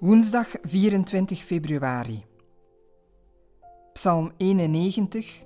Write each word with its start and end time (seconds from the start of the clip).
Woensdag 0.00 0.48
24 0.62 1.44
februari. 1.44 2.24
Psalm 3.92 4.32
91. 4.36 5.44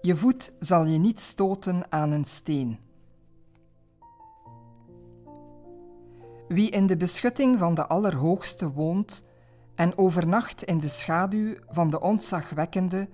Je 0.00 0.16
voet 0.16 0.52
zal 0.58 0.84
je 0.84 0.98
niet 0.98 1.20
stoten 1.20 1.92
aan 1.92 2.10
een 2.10 2.24
steen. 2.24 2.78
Wie 6.48 6.70
in 6.70 6.86
de 6.86 6.96
beschutting 6.96 7.58
van 7.58 7.74
de 7.74 7.86
Allerhoogste 7.86 8.72
woont 8.72 9.24
en 9.74 9.98
overnacht 9.98 10.62
in 10.62 10.80
de 10.80 10.88
schaduw 10.88 11.54
van 11.68 11.90
de 11.90 12.00
ontzagwekkende, 12.00 13.08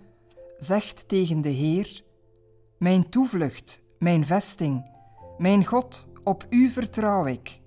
zegt 0.59 1.09
tegen 1.09 1.41
de 1.41 1.49
Heer: 1.49 2.05
Mijn 2.79 3.09
toevlucht, 3.09 3.83
mijn 3.99 4.27
vesting, 4.27 4.91
mijn 5.39 5.65
God, 5.65 6.09
op 6.25 6.47
U 6.51 6.69
vertrouw 6.69 7.27
ik. 7.27 7.61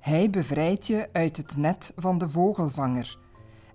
Hij 0.00 0.30
bevrijdt 0.30 0.86
je 0.86 1.08
uit 1.12 1.36
het 1.36 1.56
net 1.56 1.92
van 1.96 2.18
de 2.18 2.28
vogelvanger 2.28 3.18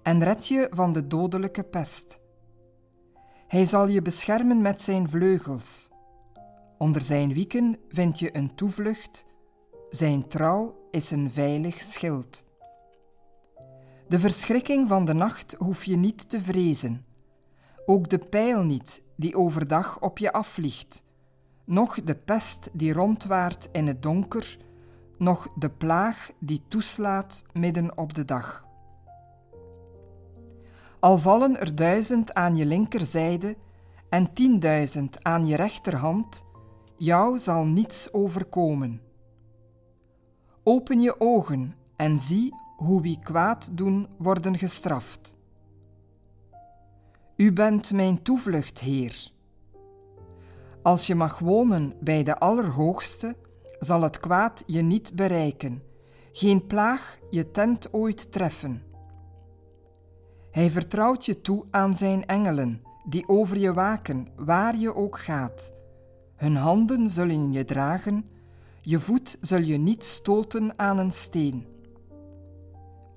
en 0.01 0.23
redt 0.23 0.47
je 0.47 0.67
van 0.71 0.93
de 0.93 1.07
dodelijke 1.07 1.63
pest. 1.63 2.19
Hij 3.47 3.65
zal 3.65 3.87
je 3.87 4.01
beschermen 4.01 4.61
met 4.61 4.81
zijn 4.81 5.09
vleugels. 5.09 5.89
Onder 6.77 7.01
zijn 7.01 7.33
wieken 7.33 7.77
vind 7.89 8.19
je 8.19 8.37
een 8.37 8.55
toevlucht, 8.55 9.25
zijn 9.89 10.27
trouw 10.27 10.87
is 10.91 11.11
een 11.11 11.31
veilig 11.31 11.81
schild. 11.81 12.45
De 14.07 14.19
verschrikking 14.19 14.87
van 14.87 15.05
de 15.05 15.13
nacht 15.13 15.55
hoef 15.57 15.85
je 15.85 15.95
niet 15.95 16.29
te 16.29 16.41
vrezen, 16.41 17.05
ook 17.85 18.09
de 18.09 18.17
pijl 18.17 18.63
niet 18.63 19.03
die 19.15 19.35
overdag 19.35 19.99
op 19.99 20.17
je 20.17 20.31
afvliegt, 20.31 21.03
noch 21.65 22.03
de 22.03 22.15
pest 22.15 22.69
die 22.73 22.93
rondwaart 22.93 23.69
in 23.71 23.87
het 23.87 24.01
donker 24.01 24.57
nog 25.23 25.47
de 25.55 25.69
plaag 25.69 26.31
die 26.39 26.61
toeslaat 26.67 27.43
midden 27.53 27.97
op 27.97 28.13
de 28.13 28.25
dag. 28.25 28.65
Al 30.99 31.17
vallen 31.17 31.59
er 31.59 31.75
duizend 31.75 32.33
aan 32.33 32.55
je 32.55 32.65
linkerzijde 32.65 33.55
en 34.09 34.33
tienduizend 34.33 35.23
aan 35.23 35.47
je 35.47 35.55
rechterhand, 35.55 36.43
jou 36.97 37.37
zal 37.37 37.65
niets 37.65 38.13
overkomen. 38.13 39.01
Open 40.63 41.01
je 41.01 41.19
ogen 41.19 41.75
en 41.95 42.19
zie 42.19 42.55
hoe 42.77 43.01
wie 43.01 43.19
kwaad 43.19 43.69
doen 43.71 44.07
worden 44.17 44.57
gestraft. 44.57 45.35
U 47.35 47.53
bent 47.53 47.91
mijn 47.91 48.21
toevlucht, 48.21 48.79
Heer. 48.79 49.31
Als 50.81 51.07
je 51.07 51.15
mag 51.15 51.39
wonen 51.39 51.93
bij 51.99 52.23
de 52.23 52.39
Allerhoogste, 52.39 53.35
zal 53.83 54.01
het 54.01 54.19
kwaad 54.19 54.63
je 54.65 54.81
niet 54.81 55.15
bereiken, 55.15 55.83
geen 56.31 56.67
plaag 56.67 57.19
je 57.29 57.51
tent 57.51 57.93
ooit 57.93 58.31
treffen. 58.31 58.83
Hij 60.51 60.71
vertrouwt 60.71 61.25
je 61.25 61.41
toe 61.41 61.65
aan 61.71 61.95
zijn 61.95 62.25
engelen, 62.25 62.81
die 63.05 63.27
over 63.27 63.57
je 63.57 63.73
waken, 63.73 64.27
waar 64.35 64.77
je 64.77 64.95
ook 64.95 65.19
gaat. 65.19 65.73
Hun 66.35 66.55
handen 66.55 67.09
zullen 67.09 67.51
je 67.51 67.65
dragen, 67.65 68.29
je 68.81 68.99
voet 68.99 69.37
zul 69.41 69.61
je 69.61 69.77
niet 69.77 70.03
stoten 70.03 70.79
aan 70.79 70.97
een 70.97 71.11
steen. 71.11 71.65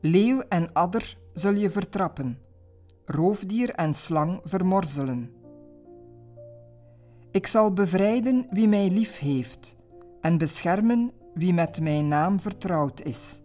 Leeuw 0.00 0.40
en 0.40 0.72
adder 0.72 1.18
zul 1.32 1.52
je 1.52 1.70
vertrappen, 1.70 2.38
roofdier 3.04 3.70
en 3.70 3.94
slang 3.94 4.40
vermorzelen. 4.42 5.30
Ik 7.30 7.46
zal 7.46 7.72
bevrijden 7.72 8.46
wie 8.50 8.68
mij 8.68 8.90
lief 8.90 9.18
heeft 9.18 9.76
en 10.26 10.38
beschermen 10.38 11.12
wie 11.34 11.52
met 11.52 11.80
mijn 11.80 12.08
naam 12.08 12.40
vertrouwd 12.40 13.02
is. 13.02 13.40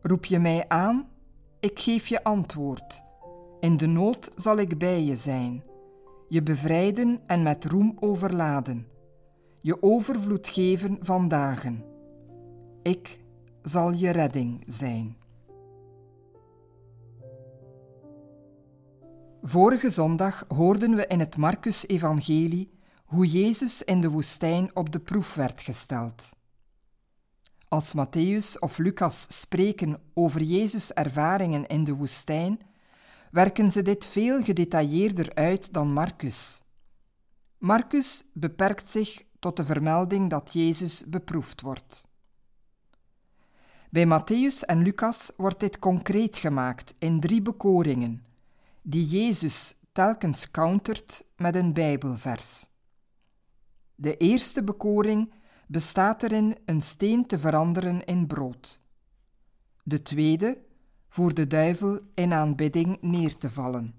Roep 0.00 0.24
je 0.24 0.38
mij 0.38 0.64
aan, 0.68 1.08
ik 1.60 1.78
geef 1.78 2.06
je 2.06 2.24
antwoord. 2.24 3.02
In 3.60 3.76
de 3.76 3.86
nood 3.86 4.30
zal 4.36 4.56
ik 4.56 4.78
bij 4.78 5.02
je 5.02 5.16
zijn, 5.16 5.64
je 6.28 6.42
bevrijden 6.42 7.20
en 7.26 7.42
met 7.42 7.64
roem 7.64 7.96
overladen, 8.00 8.86
je 9.60 9.82
overvloed 9.82 10.48
geven 10.48 10.96
van 11.00 11.28
dagen. 11.28 11.84
Ik 12.82 13.20
zal 13.62 13.92
je 13.92 14.10
redding 14.10 14.62
zijn. 14.66 15.16
Vorige 19.42 19.90
zondag 19.90 20.44
hoorden 20.48 20.94
we 20.94 21.06
in 21.06 21.20
het 21.20 21.36
Marcus-evangelie 21.36 22.75
hoe 23.06 23.26
Jezus 23.26 23.82
in 23.82 24.00
de 24.00 24.10
woestijn 24.10 24.76
op 24.76 24.92
de 24.92 25.00
proef 25.00 25.34
werd 25.34 25.62
gesteld. 25.62 26.34
Als 27.68 27.94
Matthäus 27.94 28.58
of 28.58 28.78
Lucas 28.78 29.26
spreken 29.28 30.00
over 30.14 30.42
Jezus' 30.42 30.92
ervaringen 30.92 31.66
in 31.66 31.84
de 31.84 31.94
woestijn, 31.94 32.58
werken 33.30 33.70
ze 33.70 33.82
dit 33.82 34.06
veel 34.06 34.42
gedetailleerder 34.42 35.34
uit 35.34 35.72
dan 35.72 35.92
Marcus. 35.92 36.62
Marcus 37.58 38.24
beperkt 38.32 38.90
zich 38.90 39.22
tot 39.38 39.56
de 39.56 39.64
vermelding 39.64 40.30
dat 40.30 40.52
Jezus 40.52 41.04
beproefd 41.06 41.60
wordt. 41.60 42.06
Bij 43.90 44.06
Matthäus 44.06 44.64
en 44.66 44.82
Lucas 44.82 45.32
wordt 45.36 45.60
dit 45.60 45.78
concreet 45.78 46.36
gemaakt 46.36 46.94
in 46.98 47.20
drie 47.20 47.42
bekoringen, 47.42 48.24
die 48.82 49.06
Jezus 49.06 49.74
telkens 49.92 50.50
countert 50.50 51.24
met 51.36 51.54
een 51.54 51.72
Bijbelvers. 51.72 52.68
De 53.96 54.16
eerste 54.16 54.62
bekoring 54.62 55.32
bestaat 55.66 56.22
erin 56.22 56.56
een 56.64 56.82
steen 56.82 57.26
te 57.26 57.38
veranderen 57.38 58.04
in 58.04 58.26
brood. 58.26 58.80
De 59.82 60.02
tweede, 60.02 60.58
voor 61.08 61.34
de 61.34 61.46
duivel 61.46 62.00
in 62.14 62.32
aanbidding 62.32 62.98
neer 63.00 63.36
te 63.36 63.50
vallen. 63.50 63.94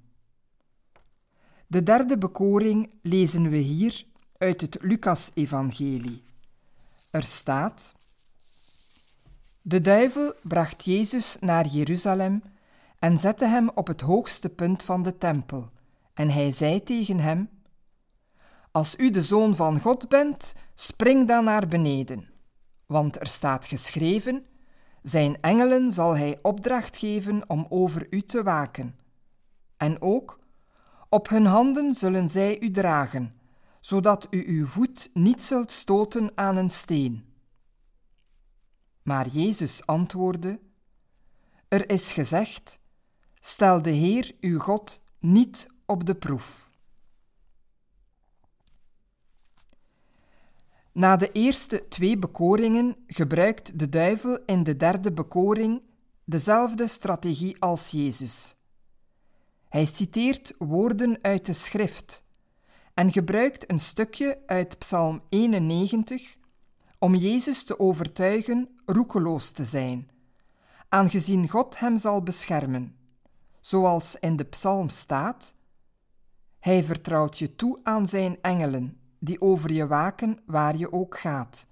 De 1.67 1.83
derde 1.83 2.17
bekoring 2.17 2.93
lezen 3.01 3.49
we 3.49 3.57
hier 3.57 4.05
uit 4.37 4.61
het 4.61 4.77
Lucas-evangelie. 4.81 6.23
Er 7.11 7.23
staat: 7.23 7.95
De 9.61 9.81
duivel 9.81 10.33
bracht 10.43 10.85
Jezus 10.85 11.37
naar 11.39 11.67
Jeruzalem 11.67 12.43
en 12.99 13.17
zette 13.17 13.45
hem 13.45 13.69
op 13.69 13.87
het 13.87 14.01
hoogste 14.01 14.49
punt 14.49 14.83
van 14.83 15.03
de 15.03 15.17
tempel, 15.17 15.69
en 16.13 16.29
hij 16.29 16.51
zei 16.51 16.83
tegen 16.83 17.19
hem: 17.19 17.49
als 18.77 18.95
u 18.97 19.11
de 19.11 19.21
zoon 19.21 19.55
van 19.55 19.81
God 19.81 20.09
bent, 20.09 20.53
spring 20.75 21.27
dan 21.27 21.43
naar 21.43 21.67
beneden. 21.67 22.29
Want 22.85 23.19
er 23.19 23.27
staat 23.27 23.65
geschreven: 23.65 24.45
Zijn 25.01 25.41
engelen 25.41 25.91
zal 25.91 26.17
hij 26.17 26.39
opdracht 26.41 26.97
geven 26.97 27.49
om 27.49 27.65
over 27.69 28.07
u 28.09 28.21
te 28.21 28.43
waken. 28.43 28.99
En 29.77 30.01
ook: 30.01 30.39
Op 31.09 31.29
hun 31.29 31.45
handen 31.45 31.93
zullen 31.93 32.29
zij 32.29 32.61
u 32.61 32.71
dragen, 32.71 33.39
zodat 33.79 34.27
u 34.29 34.47
uw 34.47 34.65
voet 34.65 35.09
niet 35.13 35.43
zult 35.43 35.71
stoten 35.71 36.31
aan 36.35 36.57
een 36.57 36.69
steen. 36.69 37.25
Maar 39.03 39.27
Jezus 39.27 39.85
antwoordde: 39.85 40.59
Er 41.67 41.89
is 41.89 42.11
gezegd: 42.11 42.79
Stel 43.39 43.81
de 43.81 43.91
Heer 43.91 44.35
uw 44.39 44.59
God 44.59 45.01
niet 45.19 45.67
op 45.85 46.05
de 46.05 46.15
proef. 46.15 46.69
Na 50.97 51.15
de 51.15 51.31
eerste 51.31 51.87
twee 51.87 52.17
bekoringen 52.17 52.95
gebruikt 53.07 53.79
de 53.79 53.89
duivel 53.89 54.39
in 54.45 54.63
de 54.63 54.77
derde 54.77 55.11
bekoring 55.11 55.81
dezelfde 56.23 56.87
strategie 56.87 57.61
als 57.61 57.91
Jezus. 57.91 58.55
Hij 59.69 59.85
citeert 59.85 60.53
woorden 60.57 61.17
uit 61.21 61.45
de 61.45 61.53
schrift 61.53 62.23
en 62.93 63.11
gebruikt 63.11 63.71
een 63.71 63.79
stukje 63.79 64.39
uit 64.45 64.77
Psalm 64.77 65.21
91 65.29 66.37
om 66.99 67.15
Jezus 67.15 67.63
te 67.63 67.79
overtuigen 67.79 68.69
roekeloos 68.85 69.51
te 69.51 69.65
zijn, 69.65 70.09
aangezien 70.89 71.49
God 71.49 71.79
hem 71.79 71.97
zal 71.97 72.23
beschermen, 72.23 72.95
zoals 73.61 74.15
in 74.19 74.35
de 74.35 74.45
psalm 74.45 74.89
staat: 74.89 75.53
Hij 76.59 76.83
vertrouwt 76.83 77.37
je 77.37 77.55
toe 77.55 77.79
aan 77.83 78.07
zijn 78.07 78.37
engelen 78.41 79.05
die 79.19 79.41
over 79.41 79.71
je 79.71 79.87
waken 79.87 80.39
waar 80.45 80.77
je 80.77 80.91
ook 80.91 81.17
gaat. 81.17 81.67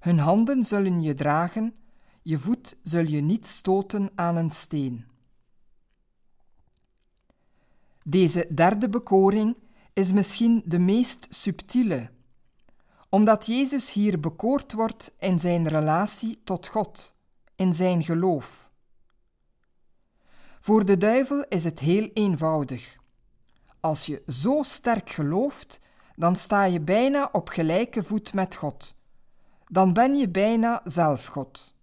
Hun 0.00 0.18
handen 0.18 0.64
zullen 0.64 1.00
je 1.00 1.14
dragen, 1.14 1.74
je 2.22 2.38
voet 2.38 2.76
zul 2.82 3.04
je 3.04 3.20
niet 3.20 3.46
stoten 3.46 4.10
aan 4.14 4.36
een 4.36 4.50
steen. 4.50 5.04
Deze 8.04 8.46
derde 8.54 8.88
bekoring 8.88 9.56
is 9.92 10.12
misschien 10.12 10.62
de 10.64 10.78
meest 10.78 11.26
subtiele, 11.30 12.10
omdat 13.08 13.46
Jezus 13.46 13.92
hier 13.92 14.20
bekoord 14.20 14.72
wordt 14.72 15.14
in 15.18 15.38
zijn 15.38 15.68
relatie 15.68 16.40
tot 16.44 16.66
God, 16.66 17.14
in 17.54 17.72
zijn 17.72 18.02
geloof. 18.02 18.70
Voor 20.60 20.84
de 20.84 20.96
duivel 20.96 21.44
is 21.48 21.64
het 21.64 21.78
heel 21.78 22.10
eenvoudig. 22.12 22.96
Als 23.80 24.06
je 24.06 24.22
zo 24.26 24.62
sterk 24.62 25.10
gelooft, 25.10 25.80
dan 26.16 26.36
sta 26.36 26.64
je 26.64 26.80
bijna 26.80 27.28
op 27.32 27.48
gelijke 27.48 28.04
voet 28.04 28.34
met 28.34 28.56
God. 28.56 28.94
Dan 29.68 29.92
ben 29.92 30.16
je 30.16 30.28
bijna 30.28 30.80
zelf 30.84 31.26
God. 31.26 31.74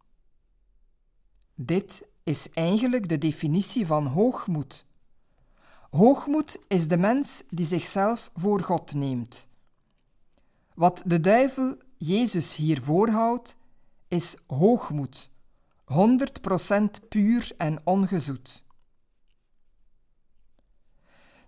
Dit 1.55 2.07
is 2.23 2.49
eigenlijk 2.53 3.09
de 3.09 3.17
definitie 3.17 3.85
van 3.85 4.05
hoogmoed. 4.05 4.85
Hoogmoed 5.89 6.57
is 6.67 6.87
de 6.87 6.97
mens 6.97 7.43
die 7.49 7.65
zichzelf 7.65 8.31
voor 8.33 8.61
God 8.61 8.93
neemt. 8.93 9.47
Wat 10.75 11.03
de 11.05 11.19
duivel 11.19 11.77
Jezus 11.97 12.55
hier 12.55 12.81
voorhoudt, 12.81 13.55
is 14.07 14.35
hoogmoed, 14.47 15.29
100% 15.85 16.83
puur 17.09 17.51
en 17.57 17.81
ongezoet. 17.83 18.62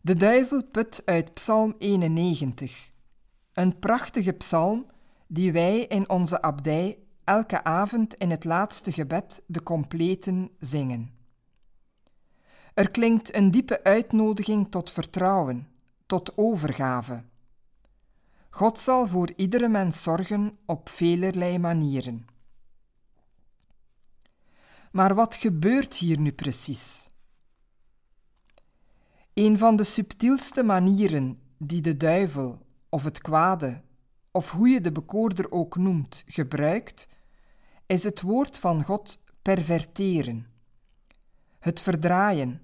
De 0.06 0.16
duivel 0.16 0.64
put 0.66 1.02
uit 1.06 1.34
Psalm 1.34 1.76
91, 1.78 2.92
een 3.54 3.80
prachtige 3.80 4.32
psalm 4.32 4.86
die 5.28 5.52
wij 5.52 5.80
in 5.80 6.10
onze 6.10 6.42
abdij 6.42 7.00
elke 7.24 7.64
avond 7.64 8.14
in 8.14 8.30
het 8.30 8.44
laatste 8.44 8.92
gebed 8.92 9.42
de 9.48 9.64
completen 9.64 10.50
zingen. 10.60 11.12
Er 12.74 12.92
klinkt 12.92 13.36
een 13.36 13.52
diepe 13.52 13.84
uitnodiging 13.84 14.72
tot 14.72 14.92
vertrouwen, 14.92 15.68
tot 16.06 16.38
overgave. 16.38 17.24
God 18.50 18.80
zal 18.80 19.08
voor 19.08 19.32
iedere 19.36 19.68
mens 19.68 20.04
zorgen 20.04 20.58
op 20.66 20.90
velerlei 20.90 21.60
manieren. 21.60 22.26
Maar 24.92 25.16
wat 25.16 25.36
gebeurt 25.36 25.96
hier 25.96 26.20
nu 26.20 26.32
precies? 26.32 27.08
Een 29.36 29.58
van 29.58 29.76
de 29.76 29.84
subtielste 29.84 30.64
manieren 30.64 31.40
die 31.58 31.82
de 31.82 31.98
duivel 31.98 32.60
of 32.90 33.04
het 33.04 33.22
kwade, 33.22 33.82
of 34.32 34.52
hoe 34.52 34.70
je 34.70 34.82
de 34.82 34.92
bekoorder 34.92 35.52
ook 35.52 35.76
noemt, 35.76 36.24
gebruikt, 36.26 37.08
is 37.86 38.04
het 38.04 38.22
woord 38.22 38.58
van 38.58 38.84
God 38.84 39.20
perverteren. 39.42 40.48
Het 41.60 41.80
verdraaien, 41.80 42.62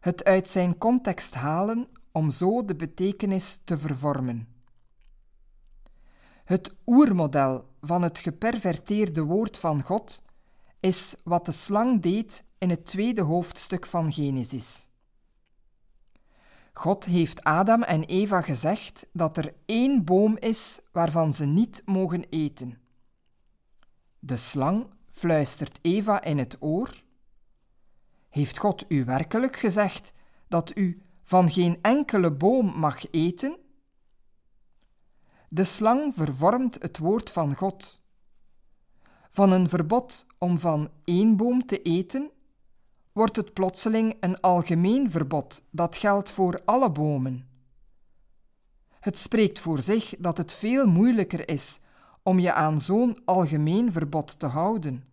het 0.00 0.24
uit 0.24 0.48
zijn 0.48 0.78
context 0.78 1.34
halen 1.34 1.88
om 2.12 2.30
zo 2.30 2.64
de 2.64 2.76
betekenis 2.76 3.60
te 3.64 3.78
vervormen. 3.78 4.48
Het 6.44 6.74
oermodel 6.86 7.68
van 7.80 8.02
het 8.02 8.18
geperverteerde 8.18 9.22
woord 9.22 9.58
van 9.58 9.82
God 9.82 10.22
is 10.80 11.16
wat 11.24 11.46
de 11.46 11.52
slang 11.52 12.02
deed 12.02 12.44
in 12.58 12.70
het 12.70 12.86
tweede 12.86 13.22
hoofdstuk 13.22 13.86
van 13.86 14.12
Genesis. 14.12 14.88
God 16.76 17.04
heeft 17.04 17.44
Adam 17.44 17.82
en 17.82 18.04
Eva 18.04 18.42
gezegd 18.42 19.06
dat 19.12 19.36
er 19.36 19.54
één 19.66 20.04
boom 20.04 20.36
is 20.36 20.80
waarvan 20.92 21.32
ze 21.32 21.44
niet 21.44 21.82
mogen 21.84 22.24
eten. 22.30 22.78
De 24.18 24.36
slang 24.36 24.86
fluistert 25.10 25.78
Eva 25.82 26.22
in 26.22 26.38
het 26.38 26.56
oor: 26.60 27.02
Heeft 28.28 28.58
God 28.58 28.84
u 28.88 29.04
werkelijk 29.04 29.56
gezegd 29.56 30.12
dat 30.48 30.76
u 30.76 31.02
van 31.22 31.50
geen 31.50 31.78
enkele 31.82 32.32
boom 32.32 32.78
mag 32.78 33.10
eten? 33.10 33.56
De 35.48 35.64
slang 35.64 36.14
vervormt 36.14 36.82
het 36.82 36.98
woord 36.98 37.30
van 37.30 37.54
God. 37.54 38.02
Van 39.30 39.50
een 39.50 39.68
verbod 39.68 40.26
om 40.38 40.58
van 40.58 40.90
één 41.04 41.36
boom 41.36 41.66
te 41.66 41.82
eten, 41.82 42.30
wordt 43.14 43.36
het 43.36 43.52
plotseling 43.52 44.16
een 44.20 44.40
algemeen 44.40 45.10
verbod 45.10 45.62
dat 45.70 45.96
geldt 45.96 46.30
voor 46.30 46.62
alle 46.64 46.90
bomen. 46.90 47.48
Het 49.00 49.18
spreekt 49.18 49.58
voor 49.58 49.80
zich 49.80 50.14
dat 50.18 50.38
het 50.38 50.52
veel 50.52 50.86
moeilijker 50.86 51.48
is 51.48 51.80
om 52.22 52.38
je 52.38 52.52
aan 52.52 52.80
zo'n 52.80 53.18
algemeen 53.24 53.92
verbod 53.92 54.38
te 54.38 54.46
houden. 54.46 55.04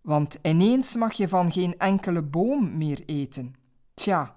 Want 0.00 0.38
ineens 0.42 0.96
mag 0.96 1.12
je 1.12 1.28
van 1.28 1.52
geen 1.52 1.78
enkele 1.78 2.22
boom 2.22 2.76
meer 2.76 3.02
eten. 3.06 3.54
Tja, 3.94 4.34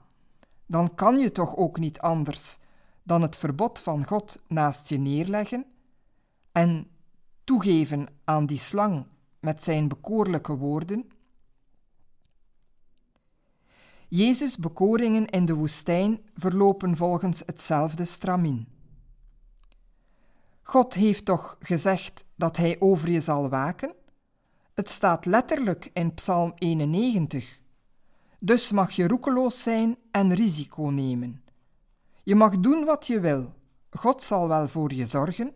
dan 0.65 0.95
kan 0.95 1.19
je 1.19 1.31
toch 1.31 1.55
ook 1.55 1.79
niet 1.79 1.99
anders 1.99 2.57
dan 3.03 3.21
het 3.21 3.35
verbod 3.35 3.79
van 3.79 4.05
God 4.05 4.43
naast 4.47 4.89
je 4.89 4.97
neerleggen 4.97 5.65
en 6.51 6.87
toegeven 7.43 8.07
aan 8.23 8.45
die 8.45 8.57
slang 8.57 9.05
met 9.39 9.63
zijn 9.63 9.87
bekoorlijke 9.87 10.57
woorden? 10.57 11.11
Jezus' 14.13 14.57
bekoringen 14.57 15.25
in 15.25 15.45
de 15.45 15.53
woestijn 15.53 16.19
verlopen 16.33 16.97
volgens 16.97 17.43
hetzelfde 17.45 18.05
stramien. 18.05 18.67
God 20.63 20.93
heeft 20.93 21.25
toch 21.25 21.57
gezegd 21.59 22.25
dat 22.35 22.57
Hij 22.57 22.75
over 22.79 23.09
je 23.09 23.19
zal 23.19 23.49
waken? 23.49 23.93
Het 24.73 24.89
staat 24.89 25.25
letterlijk 25.25 25.89
in 25.93 26.13
Psalm 26.13 26.51
91. 26.55 27.61
Dus 28.39 28.71
mag 28.71 28.91
je 28.91 29.07
roekeloos 29.07 29.61
zijn 29.61 29.97
en 30.11 30.33
risico 30.33 30.83
nemen. 30.83 31.43
Je 32.23 32.35
mag 32.35 32.59
doen 32.59 32.85
wat 32.85 33.07
je 33.07 33.19
wil. 33.19 33.53
God 33.89 34.23
zal 34.23 34.47
wel 34.47 34.67
voor 34.67 34.93
je 34.93 35.05
zorgen. 35.05 35.53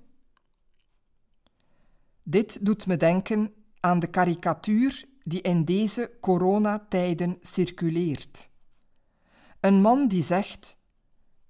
Dit 2.23 2.65
doet 2.65 2.87
me 2.87 2.97
denken 2.97 3.53
aan 3.79 3.99
de 3.99 4.07
karikatuur 4.07 5.05
die 5.25 5.41
in 5.41 5.65
deze 5.65 6.17
coronatijden 6.21 7.37
circuleert. 7.41 8.49
Een 9.59 9.81
man 9.81 10.07
die 10.07 10.23
zegt: 10.23 10.77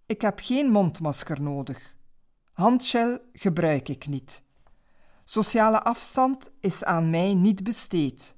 Ik 0.06 0.22
heb 0.22 0.40
geen 0.40 0.72
mondmasker 0.72 1.42
nodig. 1.42 1.96
Handshell 2.52 3.22
gebruik 3.34 3.90
ik 3.90 4.08
niet. 4.08 4.44
Sociale 5.24 5.84
afstand 5.84 6.52
is 6.60 6.84
aan 6.84 7.10
mij 7.10 7.34
niet 7.34 7.64
besteed, 7.64 8.36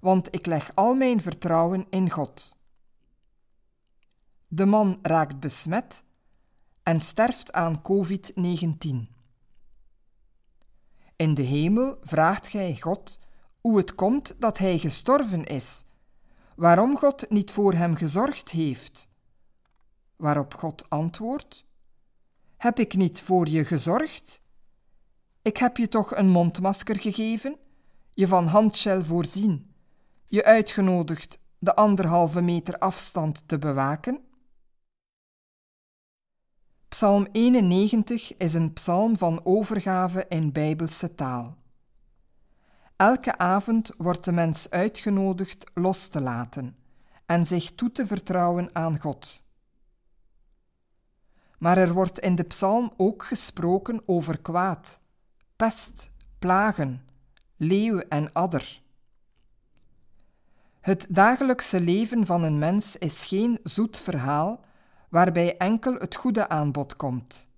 want 0.00 0.34
ik 0.34 0.46
leg 0.46 0.72
al 0.74 0.94
mijn 0.94 1.22
vertrouwen 1.22 1.86
in 1.90 2.10
God. 2.10 2.56
De 4.48 4.66
man 4.66 4.98
raakt 5.02 5.40
besmet 5.40 6.04
en 6.82 7.00
sterft 7.00 7.52
aan 7.52 7.82
COVID-19. 7.82 9.18
In 11.16 11.34
de 11.34 11.42
hemel 11.42 11.98
vraagt 12.02 12.46
gij 12.46 12.76
God 12.80 13.18
hoe 13.60 13.76
het 13.76 13.94
komt 13.94 14.34
dat 14.38 14.58
hij 14.58 14.78
gestorven 14.78 15.44
is, 15.44 15.84
waarom 16.56 16.96
God 16.96 17.30
niet 17.30 17.50
voor 17.50 17.74
hem 17.74 17.94
gezorgd 17.94 18.50
heeft. 18.50 19.08
Waarop 20.16 20.54
God 20.54 20.90
antwoordt: 20.90 21.64
Heb 22.56 22.78
ik 22.78 22.94
niet 22.94 23.20
voor 23.20 23.48
je 23.48 23.64
gezorgd? 23.64 24.42
Ik 25.42 25.56
heb 25.56 25.76
je 25.76 25.88
toch 25.88 26.16
een 26.16 26.28
mondmasker 26.28 27.00
gegeven, 27.00 27.56
je 28.10 28.28
van 28.28 28.46
handshell 28.46 29.02
voorzien, 29.02 29.74
je 30.26 30.44
uitgenodigd 30.44 31.38
de 31.58 31.74
anderhalve 31.74 32.40
meter 32.40 32.78
afstand 32.78 33.48
te 33.48 33.58
bewaken? 33.58 34.24
Psalm 36.88 37.26
91 37.32 38.36
is 38.36 38.54
een 38.54 38.72
psalm 38.72 39.16
van 39.16 39.40
overgave 39.44 40.26
in 40.28 40.52
bijbelse 40.52 41.14
taal. 41.14 41.59
Elke 43.00 43.38
avond 43.38 43.90
wordt 43.96 44.24
de 44.24 44.32
mens 44.32 44.70
uitgenodigd 44.70 45.70
los 45.74 46.08
te 46.08 46.20
laten 46.20 46.76
en 47.26 47.46
zich 47.46 47.74
toe 47.74 47.92
te 47.92 48.06
vertrouwen 48.06 48.70
aan 48.72 49.00
God. 49.00 49.42
Maar 51.58 51.78
er 51.78 51.92
wordt 51.92 52.18
in 52.18 52.34
de 52.34 52.42
psalm 52.42 52.92
ook 52.96 53.24
gesproken 53.24 54.02
over 54.06 54.40
kwaad, 54.40 55.00
pest, 55.56 56.10
plagen, 56.38 57.04
leeuw 57.56 57.98
en 57.98 58.32
adder. 58.32 58.82
Het 60.80 61.06
dagelijkse 61.08 61.80
leven 61.80 62.26
van 62.26 62.42
een 62.42 62.58
mens 62.58 62.96
is 62.96 63.24
geen 63.24 63.58
zoet 63.62 63.98
verhaal 63.98 64.60
waarbij 65.08 65.56
enkel 65.56 65.94
het 65.94 66.14
goede 66.14 66.48
aan 66.48 66.72
bod 66.72 66.96
komt. 66.96 67.48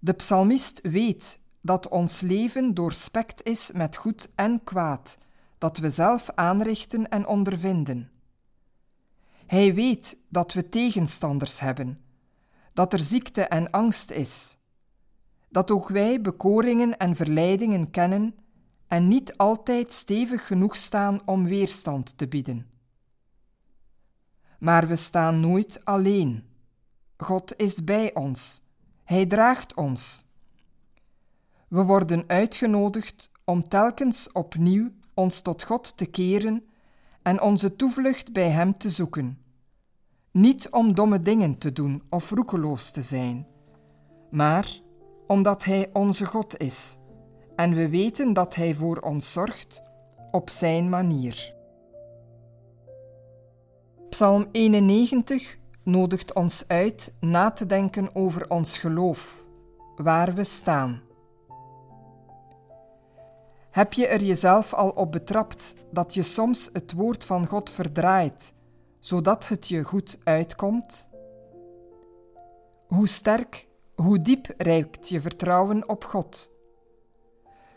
De 0.00 0.12
psalmist 0.12 0.80
weet 0.82 1.40
dat 1.60 1.88
ons 1.88 2.20
leven 2.20 2.74
doorspekt 2.74 3.42
is 3.42 3.72
met 3.72 3.96
goed 3.96 4.28
en 4.34 4.64
kwaad, 4.64 5.18
dat 5.58 5.78
we 5.78 5.90
zelf 5.90 6.30
aanrichten 6.34 7.08
en 7.08 7.26
ondervinden. 7.26 8.10
Hij 9.46 9.74
weet 9.74 10.16
dat 10.28 10.52
we 10.52 10.68
tegenstanders 10.68 11.60
hebben, 11.60 12.00
dat 12.72 12.92
er 12.92 13.00
ziekte 13.00 13.42
en 13.42 13.70
angst 13.70 14.10
is, 14.10 14.58
dat 15.48 15.70
ook 15.70 15.88
wij 15.88 16.20
bekoringen 16.20 16.96
en 16.96 17.16
verleidingen 17.16 17.90
kennen 17.90 18.34
en 18.86 19.08
niet 19.08 19.36
altijd 19.36 19.92
stevig 19.92 20.46
genoeg 20.46 20.76
staan 20.76 21.20
om 21.24 21.44
weerstand 21.44 22.18
te 22.18 22.28
bieden. 22.28 22.66
Maar 24.58 24.88
we 24.88 24.96
staan 24.96 25.40
nooit 25.40 25.84
alleen. 25.84 26.46
God 27.16 27.56
is 27.56 27.84
bij 27.84 28.14
ons. 28.14 28.62
Hij 29.04 29.26
draagt 29.26 29.74
ons. 29.74 30.26
We 31.68 31.82
worden 31.82 32.24
uitgenodigd 32.26 33.30
om 33.44 33.68
telkens 33.68 34.32
opnieuw 34.32 34.90
ons 35.14 35.40
tot 35.40 35.62
God 35.62 35.96
te 35.96 36.06
keren 36.06 36.64
en 37.22 37.40
onze 37.42 37.76
toevlucht 37.76 38.32
bij 38.32 38.48
Hem 38.48 38.78
te 38.78 38.90
zoeken. 38.90 39.38
Niet 40.30 40.70
om 40.70 40.94
domme 40.94 41.20
dingen 41.20 41.58
te 41.58 41.72
doen 41.72 42.02
of 42.10 42.30
roekeloos 42.30 42.90
te 42.90 43.02
zijn, 43.02 43.46
maar 44.30 44.80
omdat 45.26 45.64
Hij 45.64 45.90
onze 45.92 46.26
God 46.26 46.58
is 46.58 46.96
en 47.56 47.74
we 47.74 47.88
weten 47.88 48.32
dat 48.32 48.54
Hij 48.54 48.74
voor 48.74 48.98
ons 48.98 49.32
zorgt 49.32 49.82
op 50.30 50.50
Zijn 50.50 50.88
manier. 50.88 51.54
Psalm 54.08 54.48
91 54.52 55.58
nodigt 55.82 56.34
ons 56.34 56.64
uit 56.66 57.14
na 57.20 57.50
te 57.50 57.66
denken 57.66 58.14
over 58.14 58.50
ons 58.50 58.78
geloof, 58.78 59.46
waar 59.96 60.34
we 60.34 60.44
staan. 60.44 61.06
Heb 63.78 63.92
je 63.92 64.06
er 64.06 64.22
jezelf 64.22 64.74
al 64.74 64.90
op 64.90 65.12
betrapt 65.12 65.74
dat 65.90 66.14
je 66.14 66.22
soms 66.22 66.68
het 66.72 66.92
woord 66.92 67.24
van 67.24 67.46
God 67.46 67.70
verdraait, 67.70 68.54
zodat 68.98 69.48
het 69.48 69.68
je 69.68 69.84
goed 69.84 70.18
uitkomt? 70.24 71.08
Hoe 72.86 73.08
sterk, 73.08 73.68
hoe 73.94 74.22
diep 74.22 74.54
reikt 74.56 75.08
je 75.08 75.20
vertrouwen 75.20 75.88
op 75.88 76.04
God? 76.04 76.50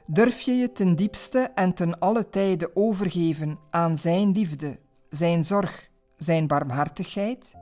Durf 0.05 0.41
je 0.41 0.51
je 0.51 0.71
ten 0.71 0.95
diepste 0.95 1.39
en 1.39 1.73
ten 1.73 1.99
alle 1.99 2.29
tijde 2.29 2.75
overgeven 2.75 3.59
aan 3.69 3.97
Zijn 3.97 4.31
liefde, 4.31 4.79
Zijn 5.09 5.43
zorg, 5.43 5.89
Zijn 6.17 6.47
barmhartigheid? 6.47 7.53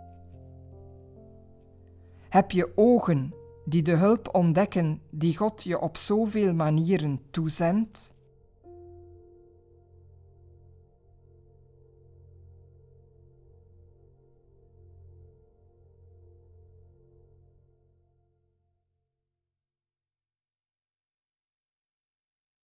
Heb 2.30 2.52
je 2.52 2.72
ogen 2.76 3.34
die 3.66 3.82
de 3.82 3.96
hulp 3.96 4.36
ontdekken 4.36 5.02
die 5.12 5.38
God 5.38 5.64
je 5.64 5.80
op 5.80 5.98
zoveel 5.98 6.54
manieren 6.54 7.22
toezendt? 7.32 8.18